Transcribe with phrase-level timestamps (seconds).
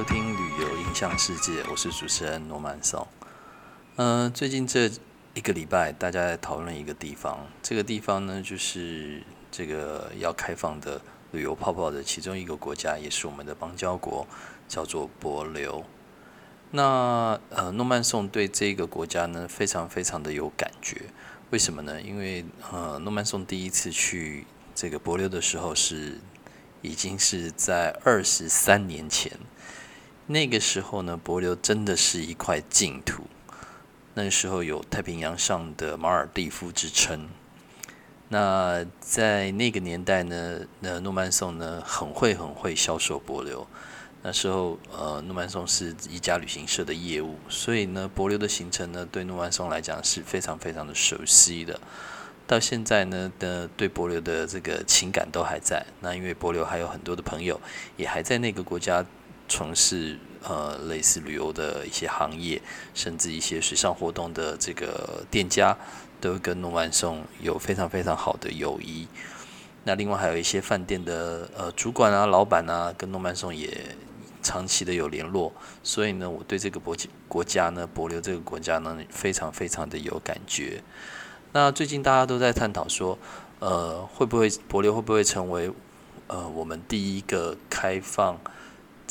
[0.00, 3.06] 收听《旅游印象世界》，我是主持人罗曼松。
[3.96, 4.90] 嗯，最近这
[5.34, 14.26] 一个礼拜，大家在讨论一个地方，这个地方呢，就是这个要开放的旅游泡泡的其中一个国家，也是我们的邦交国，
[14.66, 15.84] 叫做帛琉。
[16.70, 21.10] 那呃，诺曼颂对这个国家呢，非常非常的有感觉。
[21.50, 22.00] 为什么呢？
[22.00, 26.18] 因为呃，诺曼颂第一次去这个帛琉的时候是。
[26.82, 29.30] 已经是在二十三年前，
[30.30, 33.24] 那个时候呢，帛琉真的是一块净土。
[34.14, 37.28] 那时候有太平洋上的马尔蒂夫之称。
[38.28, 43.66] 那在那个年代呢，那诺曼颂呢很会很会销售帛琉。
[44.22, 51.80] 那时候，呃，诺曼颂是一家旅行社的业务，所以呢，帛琉的行程呢，对诺曼颂来讲是非常非常的熟悉的。
[52.46, 55.84] 到现在呢的对帛琉的这个情感都还在。
[56.00, 57.60] 那因为帛琉还有很多的朋友，
[57.96, 59.04] 也还在那个国家
[59.50, 62.62] 从事呃类似旅游的一些行业，
[62.94, 65.76] 甚至一些水上活动的这个店家，
[66.20, 69.08] 都跟诺曼颂有非常非常好的友谊。
[69.82, 73.96] 那另外还有一些饭店的呃主管啊、老板啊，跟诺曼颂也
[74.40, 75.52] 长期的有联络。
[75.82, 80.82] 所以呢，我对这个国国家呢，帛琉这个国家呢，非常非常的有感觉。
[81.52, 83.18] 那最近大家都在探讨说，
[83.58, 85.72] 呃，会不会帛琉会不会成为
[86.28, 88.38] 呃我们第一个开放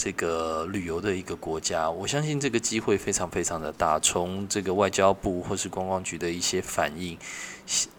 [0.01, 1.91] 这个旅游的一个国家？
[1.91, 3.99] 我相信这个机会非常非常的大。
[3.99, 7.17] 从这个外交部或是观光局的一些反应，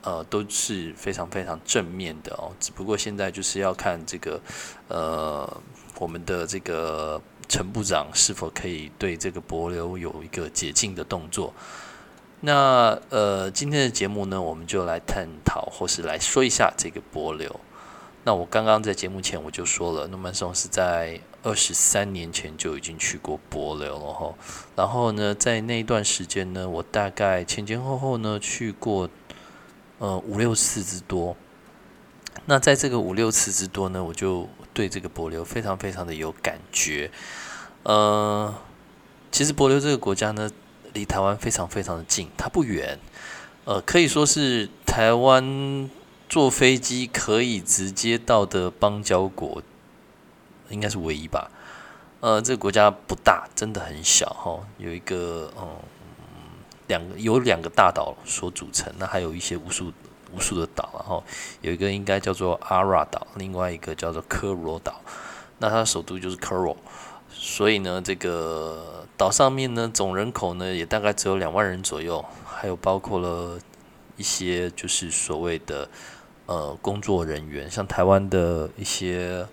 [0.00, 2.50] 呃，都是非常非常正面的哦。
[2.58, 4.40] 只不过现在就是要看这个
[4.88, 5.62] 呃
[5.98, 7.20] 我们的这个
[7.50, 11.52] 陈部长是否可以对这个博流有一个解禁的动作。
[12.40, 17.60] 那呃，今天的节目呢，我们就来探讨或是来说一下这个博流。
[18.24, 24.34] 那我刚刚在节目前我就说了，诺曼松是在二十三年前就已经去过波流了哈。
[24.76, 29.08] 然后呢，在那一段时间呢，我大概前前后后呢去过
[29.98, 31.36] 呃五六次之多。
[32.46, 37.10] 那在这个五六次之多呢，我就对这个波流非常非常的有感觉。
[37.82, 38.54] 呃，
[39.30, 40.50] 其实波流这个国家呢。
[40.92, 42.98] 离台湾非常非常的近，它不远，
[43.64, 45.88] 呃，可以说是台湾
[46.28, 49.62] 坐飞机可以直接到的邦交国，
[50.70, 51.50] 应该是唯一吧。
[52.20, 55.68] 呃，这个国家不大，真的很小哈，有一个嗯
[56.86, 59.92] 两个有两个大岛所组成，那还有一些无数
[60.32, 61.22] 无数的岛，然后
[61.60, 65.00] 有一个应该叫做阿拉岛，另外一个叫做科罗岛，
[65.58, 66.76] 那它的首都就是科罗，
[67.30, 68.96] 所以呢，这个。
[69.20, 73.58] 岛上面呢，总人口呢也大概只有两万人左右，还有包括了
[74.16, 75.86] 一些就是所谓的
[76.46, 79.46] 呃工作人员，像台湾的一些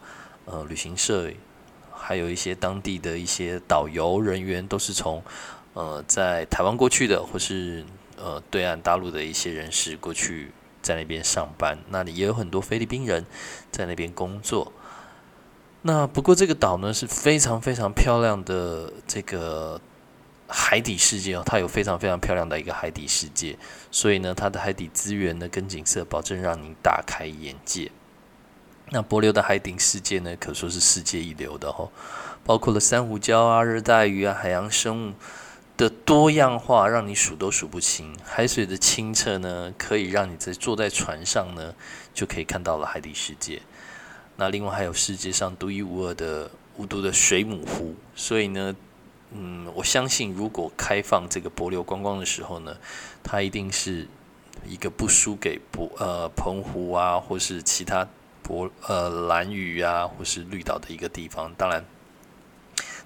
[0.47, 1.29] 呃旅行社，
[1.93, 5.21] 还有一些当地的一些导游人员，都是从
[5.73, 7.85] 呃在台湾过去的，或是
[8.17, 13.25] 呃对岸大陆的一些人士过去在那边上班，那里也有很多菲律宾人
[13.69, 14.71] 在那边工作。
[15.83, 19.79] 那不过这个岛呢是非常非常漂亮的这个
[20.47, 23.57] 海底世界哦，它有非常非常漂亮的一个海底世界，
[23.91, 27.91] 所以呢，它的海底资源呢跟景色，保证让您大开眼界。
[28.89, 31.89] 那帛琉的海底世界呢，可说是世界一流的哦，
[32.45, 35.13] 包括了珊瑚礁啊、热带鱼啊、海洋生物
[35.75, 38.15] 的多样化，让你数都数不清。
[38.23, 41.75] 海水的清澈呢，可以让你在坐在船上呢，
[42.13, 43.61] 就可以看到了海底世界。
[44.37, 48.73] 那另外还有世界上独一无二的无毒的水母湖，所以呢，
[49.31, 52.77] 嗯，我相信如果开放这个帛琉观光的时候呢，
[53.21, 54.07] 它一定是
[54.65, 58.07] 一个不输给博呃澎湖啊，或是其他
[58.47, 61.53] 博呃蓝屿啊，或是绿岛的一个地方。
[61.57, 61.83] 当然，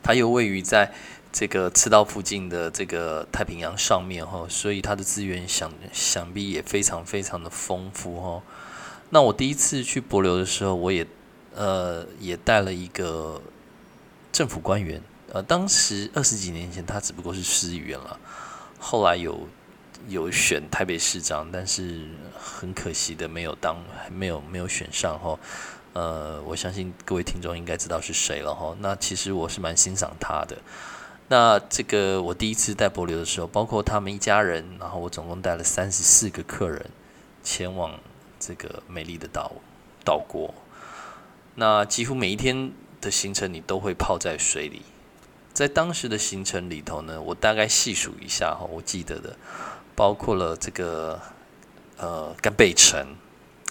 [0.04, 0.94] 它又位于在
[1.34, 8.44] 这个赤道附近的这个太平洋上面哈，所以它的资源想想必也非常非常的丰富哈。
[9.10, 11.08] 那我第一次去博流的时候，我也。
[11.54, 13.42] 呃，也带了一个
[14.32, 15.02] 政府官员。
[15.34, 18.18] 呃，当时二十几年前，他只不过是市议员了。
[18.80, 19.50] 后来有
[20.08, 22.08] 有选台北市长，但是
[22.38, 23.78] 很可惜的没有当，
[24.12, 25.38] 没有没有选上哈。
[25.94, 28.76] 呃，我相信各位听众应该知道是谁了哈。
[28.80, 30.58] 那其实我是蛮欣赏他的。
[31.28, 36.90] 那这个我第一次带柏流的时候，包括他们一家人，然后我总共带了三十四个客人
[37.44, 38.00] 前往
[38.40, 39.52] 这个美丽的岛
[40.04, 40.54] 岛国。
[41.56, 44.82] 那几乎每一天的行程，你都会泡在水里。
[45.54, 49.36] 在当时的行程里头呢，我大概细数一下哈，我记得的
[49.96, 51.20] 包括了这个
[51.98, 53.16] 呃干贝城，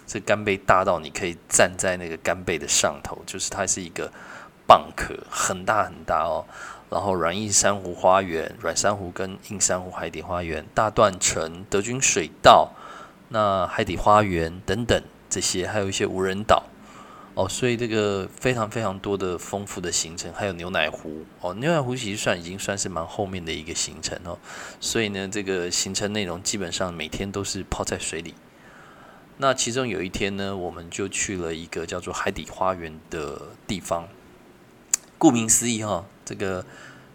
[0.06, 4.11] 这干贝大到你可以站在那个干贝的上头，就是它是一个
[4.67, 6.44] 蚌壳，很大很大哦。
[6.90, 12.73] 然后软硬珊瑚花园、软珊瑚跟硬珊瑚海底花园、大断层、德军水道、
[13.28, 16.64] 那海底花园等等这些，还有一些无人岛
[17.40, 24.37] 哦，所以这个非常非常多的丰富的行程，还有牛奶湖哦，牛奶湖其实算已经算是蛮后面的一个行程哦，
[24.78, 28.34] 所以呢，这个行程内容基本上每天都是泡在水里。
[29.38, 34.06] 那其中有一天呢，我们就去了一个叫做海底花园的地方。
[35.16, 36.66] 顾名思义哈，这个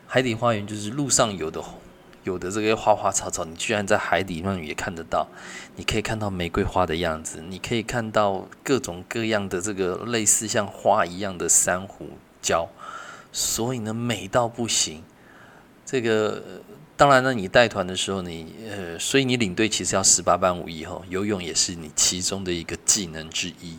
[0.07, 1.61] 海底花园就是路上游的
[2.25, 5.27] 有的这个花花草草，你居然在海底那也看得到。
[5.75, 12.09] 你可以看到玫瑰花的样子，你可以看到各种各样的这个类似像花一样的珊瑚
[12.43, 12.67] 礁，
[13.31, 15.03] 所以呢美到不行。
[15.85, 16.41] 这个
[16.97, 23.77] 当然呢，你带团的时候，你呃，所以你领队其实要十八般武艺哦，游泳也是你其中的一个技能之一。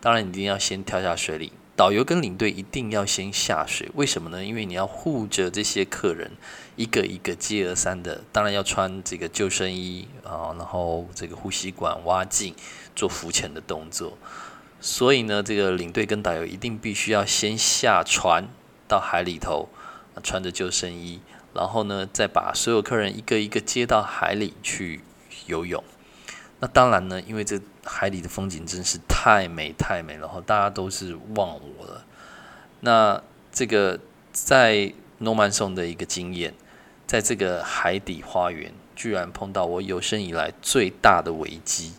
[0.00, 1.52] 当然，你一定要先跳下水里。
[1.80, 4.44] 导游跟领队一定要先下水，为什么呢？
[4.44, 6.32] 因为你要护着这些客人，
[6.76, 12.54] 一个一个接而三的，当然要穿这个救生衣啊，然后这个呼吸管、蛙镜
[12.94, 14.18] 做浮潜的动作。
[14.78, 18.46] 所以呢，这个领队跟导游一定必须要先下船
[18.86, 19.70] 到海里头，
[20.22, 21.22] 穿着救生衣，
[21.54, 25.00] 然后呢，再把所有客人一个一个接到海里去
[25.46, 25.82] 游泳。
[26.58, 32.04] 那当然呢，因为这海里的风景真是太美太美了，然后，大家都是忘我了。
[32.80, 33.98] 那这个
[34.32, 36.54] 在诺曼颂的一个经验，
[37.06, 41.94] 在这个海底花园，居然碰到我有生以来最大的危机。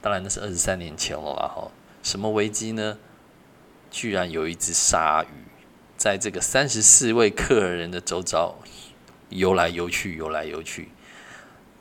[0.00, 1.70] 当然那是二十三年前了啦，哈。
[2.02, 2.98] 什么危机呢？
[3.90, 5.44] 居然有一只鲨鱼
[5.96, 8.56] 在这个三十四位客人的周遭
[9.30, 10.90] 游来游去，游来游去。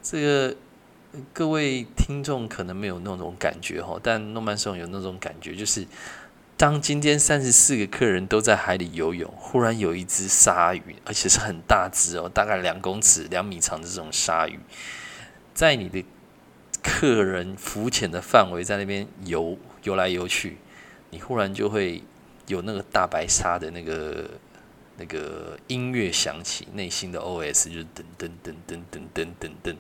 [0.02, 0.56] 这个。
[1.34, 5.86] 各位听众可能没有那种感觉哈，但诺曼颂有那种感觉，就是
[6.58, 14.60] 当今天三十四个客人都在海里游泳，忽然有一只鲨鱼，而且是很大只哦，大概两公尺、两米长的这种鲨鱼，
[15.54, 16.06] 在你的
[16.82, 20.58] 客人浮潜的范围，在那边游游来游去，
[21.10, 22.04] 你忽然就会
[22.48, 24.30] 有那个大白鲨的那个
[24.98, 29.76] 那个音乐响起，内心的 OS 就是噔噔噔噔噔噔噔噔。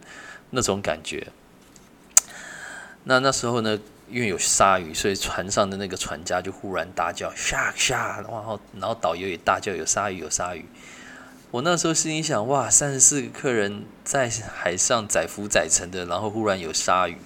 [0.52, 1.28] 那种感觉，
[3.04, 3.80] 那那时候呢，
[4.10, 10.66] 因为有鲨鱼，所以船上的那个船家就忽然大叫“吓吓”，然后然后导游也大叫“有鲨鱼，有鲨鱼”。
[11.52, 17.18] 我那时候心里想：哇，三十四个客人在海上载浮载沉的，然后忽然有鲨鱼，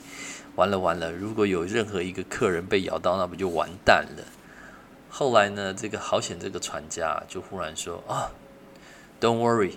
[0.56, 1.12] 完了完了！
[1.12, 4.24] 如果有任何一个客人被咬到，那不就完蛋了？
[5.10, 8.32] 后来呢，这个好险，这个船家就忽然说：“啊
[9.20, 9.74] ，Don't worry，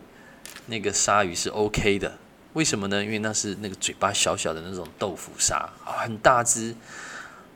[0.67, 2.19] 那个鲨鱼是 OK 的。”
[2.53, 3.03] 为什么呢？
[3.03, 6.77] 因为那是那个嘴巴小小的那种豆腐鲨，很大只。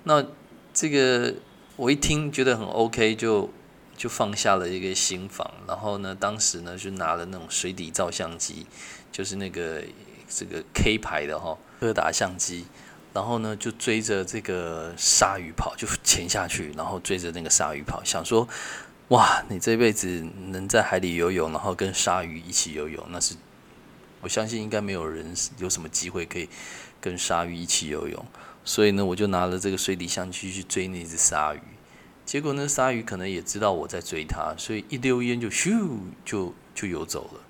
[0.05, 0.25] 那
[0.73, 1.35] 这个
[1.77, 3.51] 我一听觉得很 OK，就
[3.95, 5.53] 就放下了一个心房。
[5.69, 8.67] 然后呢，当时呢就拿了那种水底照相机，
[9.13, 9.83] 就是那个
[10.27, 12.65] 这个 K 牌的哈柯达相机。
[13.17, 18.47] 然后呢就追着这个鲨鱼跑，就潜下去，然后追着那个鲨鱼跑，想说：
[19.09, 23.35] 哇，你这辈子能在海里游泳，然后跟鲨鱼一起游泳，那是。
[24.21, 26.49] 我相信应该没有人有什么机会可以
[27.01, 28.27] 跟鲨鱼一起游泳，
[28.65, 31.61] 所以呢，我就拿了这个水底相机去追那只鲨鱼。
[32.27, 37.41] 结果呢，鲨鱼可能也知道我在追它，所以一溜烟就咻就就游走了。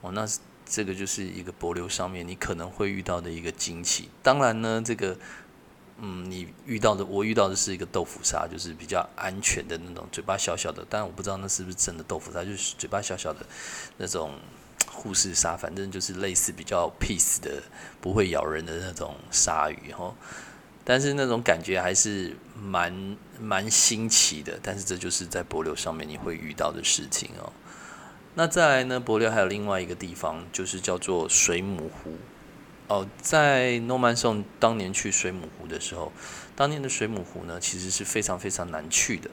[0.00, 0.26] 哦，那
[0.70, 4.08] 这个就是一个柏流上面你可能会遇到的一个惊奇。
[4.22, 5.16] 当然呢，这个
[5.98, 13.44] 嗯，你遇到的我遇到的是一个豆腐鲨，就是比较安全的那种，嘴巴小小的，但我不知道那是不是真的豆腐鲨，就是嘴巴小小的
[13.98, 14.32] 那种。
[14.92, 17.62] 护士鲨，反正就是类似比较 peace 的，
[18.00, 20.12] 不会咬人的那种鲨鱼哈。
[20.84, 24.58] 但是那种感觉还是蛮蛮新奇的。
[24.62, 27.52] 但是这就是在柏流上面你会遇到的事情哦。
[28.34, 32.16] 那再来呢，柏流还有另外一个地方，就是叫做水母湖。
[32.86, 36.12] 哦，在诺曼颂当年去水母湖的时候，
[36.56, 39.30] 当年的水母湖呢，其实是非常非常难去的。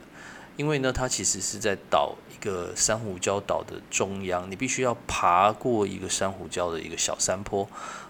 [0.58, 7.68] 因为呢，它其实是在岛一个珊瑚礁岛的中央，你必须要爬过一个珊瑚礁的一个小山坡，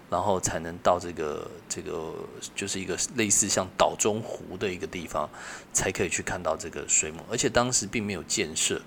[0.09, 2.13] 然后才能到这个这个
[2.55, 5.29] 就是一个类似像岛中湖的一个地方，
[5.73, 7.19] 才可以去看到这个水母。
[7.29, 8.81] 而且当时并没有建设，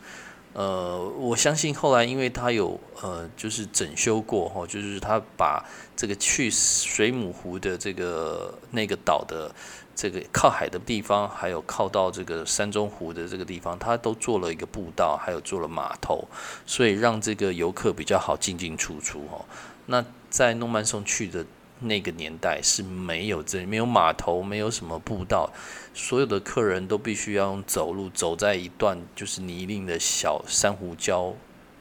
[0.53, 5.65] 呃，我相信后来因为它有呃就是整修过哈，就是它把
[5.97, 9.51] 这个去水母湖的这个那个岛的。
[9.93, 16.27] 这个靠海的地方，还有靠到这个山中湖的这个地方，它都做了一个步道，还有做了码头，
[16.65, 19.45] 所以让这个游客比较好进进出出哦。
[19.85, 21.45] 那在诺曼颂去的
[21.81, 25.51] 那个年代是没有这没有码头，没有什么步道，
[25.95, 31.35] 所有的客人都必须要用走路走在一段就是泥泞的小珊瑚礁，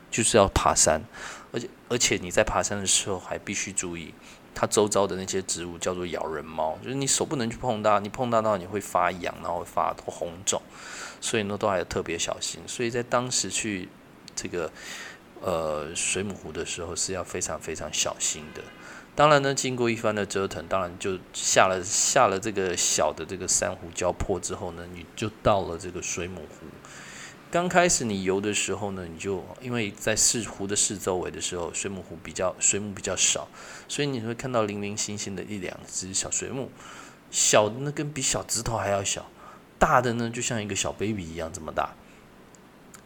[0.09, 1.01] 就是要爬山，
[1.51, 4.13] 而且而且你在爬山的时候还必须注意，
[4.55, 10.61] 它周遭的那些植物叫做咬人猫，就是你手不能去碰它，你碰到到你会发痒，然后发红肿，
[11.19, 12.61] 所以呢都还要特别小心。
[12.65, 13.89] 所以在当时去
[14.35, 14.71] 这个
[15.41, 18.61] 呃水母湖的时候是要非常非常小心的。
[19.19, 26.65] 当然呢，经过一番的折腾，当然就下了下了这个小的这个珊瑚礁坡之后呢，你就到了这个水母湖。
[27.51, 33.49] 刚开始你游的时候呢，你就因为在四湖的四周围的时候，水母湖比较水母比较少，
[33.89, 36.71] 所以你会看到零零星星的一两只小水母，
[37.29, 39.29] 小的呢跟比小指头还要小，
[39.77, 41.93] 大的呢就像一个小 baby 一样这么大。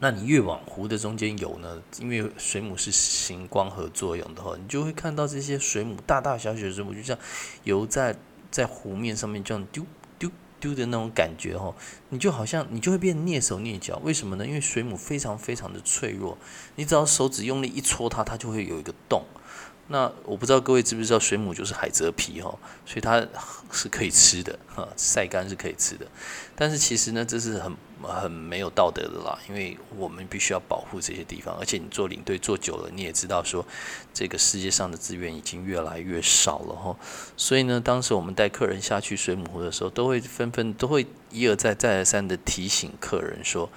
[0.03, 7.17] 那你越往湖的中间游呢，因为水母是行光合作用的话，你就会看到这些水母大大小小的水母，就像
[7.63, 8.13] 游在
[8.51, 9.85] 在湖面上面这样丢
[10.19, 10.29] 丢
[10.59, 11.73] 丢的那种感觉哈，
[12.09, 14.45] 你就好像你就会变蹑手蹑脚，为什么呢？
[14.45, 16.37] 因为水母非常非常的脆弱，
[16.75, 19.23] 你只要手指用力一戳它，它就会有一个洞。
[19.87, 23.25] 那我不知道各位知不知道，水母就是海蜇皮哈，所以它
[23.71, 26.07] 是可以吃的哈，晒干是可以吃的。
[26.55, 31.55] 但是其实呢，这是很很没有道德的啦，因为我们必须要保护这些地方。
[31.59, 33.65] 而且你做领队做久了，你也知道说，
[34.13, 36.95] 这个世界上的资源已经越来越少了哈。
[37.35, 43.69] 所以呢，当时我们带客人下去水母湖的时候，都会纷纷都会一而再再而三的提醒客人说，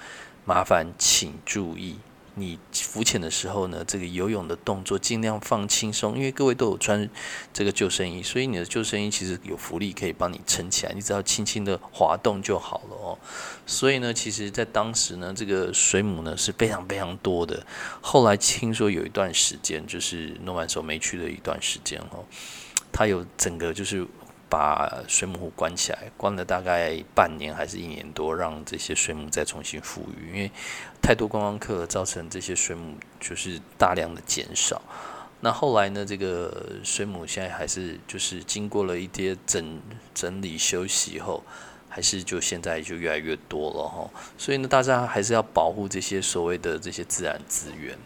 [0.45, 1.97] 麻烦请注意。
[2.39, 7.09] 你浮潜的时候呢，这个游泳的动作尽量放轻松，因为各位都有穿
[7.51, 13.17] 这个救生衣，所以你的救生衣其实有浮力可以帮你撑起来，你只要轻轻的滑动就好了哦。
[13.65, 17.65] 所以呢，其实在当时呢，这个水母呢是非常非常多的。
[18.01, 22.23] 后来听说有一段时间，就是诺曼手没去的一段时间哦，
[22.91, 24.05] 它有整个就是。
[24.49, 30.35] 把水母湖关起来，关了大概半年还是一年多，让这些水母再重新复育。
[30.35, 30.51] 因为
[31.01, 34.81] 太多观光客，造成这些水母就是大量的减少。
[35.41, 39.79] 那后来呢，这个水母现在还是就是经过了一些整
[40.13, 41.43] 整理休息后，
[41.87, 44.09] 还是就现在就越来越多了哈。
[44.37, 47.97] 所以呢，大家还是要保护这些所谓的这些自然资源。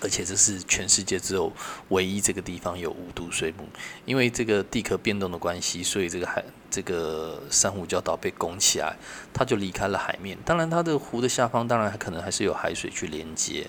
[0.00, 1.52] 而且这是全世界只有
[1.88, 3.66] 唯一这个地方有无毒水母，
[4.04, 8.96] 因为这个地壳变动的关系，所以这个海这个珊瑚礁岛被拱起来，
[9.32, 10.36] 它就离开了海面。
[10.44, 13.66] 当然，它的湖的下方当然还可能还是有海水去连接，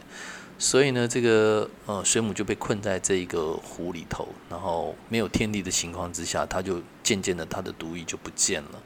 [0.60, 8.82] 所以呢，这个呃水母就被困在这一个湖里头，然后没有天敌的情况之下，它就渐渐的它的毒液就不见了。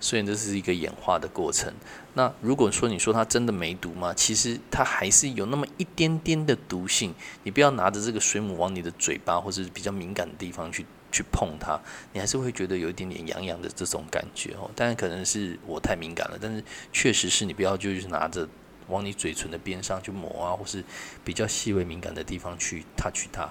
[0.00, 1.72] 所以这是一个演化的过程。
[2.12, 4.12] 那如果说你说它真的没毒吗？
[4.12, 7.14] 其实它还是有那么一点点的毒性。
[7.42, 11.80] 你不要拿着这个水母往你的嘴巴或者是比较敏感的地方去去碰它，
[12.12, 14.70] 你还是会觉得有一点点痒痒的这种感觉哦。
[14.76, 16.62] 当然可能是我太敏感了，但是
[16.92, 18.46] 确实是你不要就是拿着
[18.88, 20.84] 往你嘴唇的边上去抹啊，或是
[21.24, 23.48] 比较细微敏感的地方去 touch 它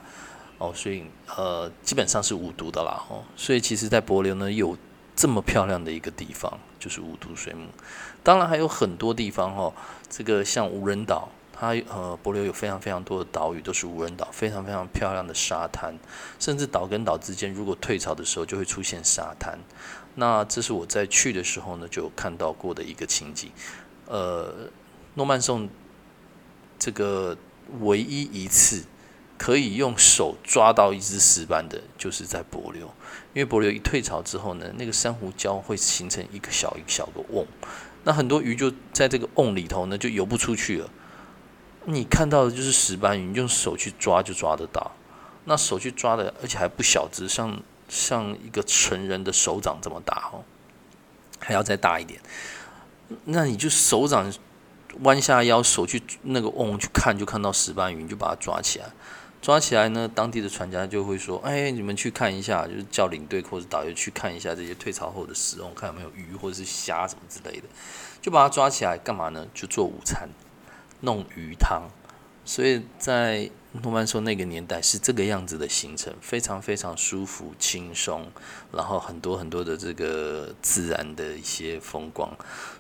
[0.57, 0.71] 哦。
[0.75, 3.23] 所以呃，基本上是无毒的啦哦。
[3.35, 4.77] 所以其实，在柏流呢有。
[5.15, 7.67] 这么漂亮的一个地方，就是无毒水母。
[8.23, 9.71] 当然还有很多地方哈，
[10.09, 15.95] 这个像无人岛，它呃，柏流有非常非常多的岛屿都是无人岛，非常非常漂亮的沙滩，
[16.39, 19.59] 甚至岛跟岛之间，如果退潮的时候就会出现沙滩。
[20.15, 23.51] 那这是我在去的时候呢，就看到过的一个情景。
[24.07, 24.51] 呃，
[25.15, 25.69] 诺曼颂
[26.77, 27.37] 这个
[27.81, 28.85] 唯一一次。
[29.35, 32.93] 可以用手抓到一只石斑的，就是在柏流，
[33.33, 37.45] 因为柏流一退潮之后呢，那个珊瑚礁会形成一个小一个小的瓮，
[38.05, 40.89] 那很多鱼就在这个瓮里头呢，就游不出去了。
[41.85, 44.93] 你看到的就是石斑鱼，用手去抓就抓得到，
[45.43, 50.45] 那手去抓的，而且还不小只，像像一个成人的手掌这么大哦，
[51.39, 52.21] 还要再大一点。
[53.25, 54.31] 那你就手掌
[55.01, 58.85] 弯下腰，手去那个瓮去看，就看到石斑鱼，就把它抓起来。
[59.41, 67.67] 抓起来呢，当地的船家就会说：“哎，你们去看一下，就是叫领队或者导游去看一下这些退潮后的石瓮，看有没有鱼或者是虾什么之类的，
[68.21, 69.45] 就把它抓起来干嘛呢？
[69.53, 70.29] 就做午餐，
[71.01, 71.89] 弄鱼汤。
[72.45, 73.49] 所以在
[73.81, 78.31] 诺曼说那个年代是这个样子的行程，非常非常舒服轻松，
[78.71, 82.31] 然后很多很多的这个自然的一些风光，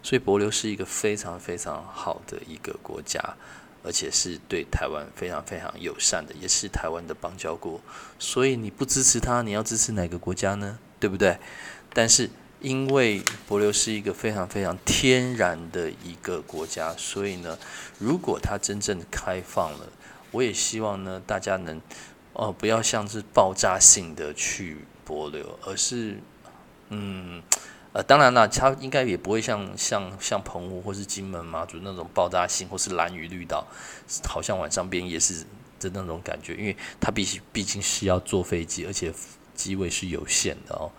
[0.01, 3.19] 所以帛琉是一个非常非常好的一个国家。”
[3.85, 7.81] 而且是对台湾非常非常友善的，也是台湾的邦交国，
[8.17, 10.79] 所以你不支持他，你要支持哪个国家呢？
[11.01, 11.37] 对不对？
[11.93, 12.29] 但是
[12.61, 17.59] 因为博流是一个非常非常天然的一个国家，所以呢，
[17.99, 19.89] 如果它真正开放了，
[20.33, 21.81] 我也希望呢，大家能
[22.33, 26.19] 哦，不要像是爆炸性的去博流，而是
[26.89, 27.41] 嗯。
[27.93, 33.67] 呃，当然了，它应该也不会像像像澎湖或是金门马祖那种爆炸性，或是蓝屿绿岛，
[34.27, 35.45] 好像晚上边夜市
[35.79, 39.13] 的那种感觉，因为它必须毕竟是要坐飞机，而且
[39.53, 40.89] 机位是有限的哦。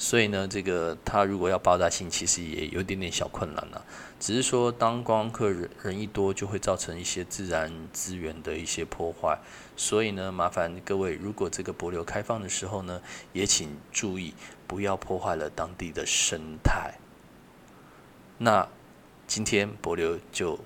[0.00, 3.84] 所以呢，这个它如果要爆炸性，其实也有点点小困难了。
[4.20, 9.40] 只是说，当观光客人人一多，就会造成一些自然资源的一些破坏。
[9.76, 13.02] 所以呢，麻烦各位，如果这个博流开放的时候呢，
[13.32, 14.34] 也请注意，
[14.68, 16.94] 不要破坏了当地的生态。
[18.38, 18.68] 那
[19.26, 20.60] 今天博流就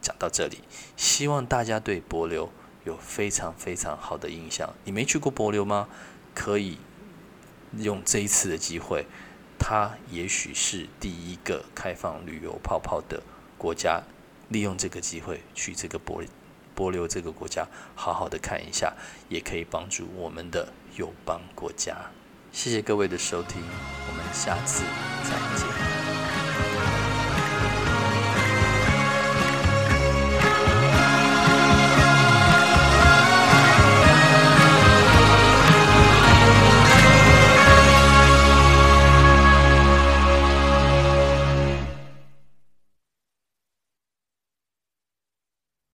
[0.00, 0.58] 讲到这里，
[0.96, 2.48] 希望大家对博流
[2.84, 4.72] 有非常非常好的印象。
[4.84, 5.88] 你没去过博流吗？
[6.32, 6.78] 可以。
[7.76, 9.06] 用这一次的机会，
[9.58, 13.22] 他也许是第一个开放旅游泡泡的
[13.56, 14.02] 国家。
[14.50, 16.22] 利用这个机会去这个波
[16.74, 18.94] 波流这个国家，好好的看一下，
[19.28, 21.94] 也可以帮助我们的友邦国家。
[22.50, 24.84] 谢谢各位的收听，我们下次
[25.22, 25.97] 再见。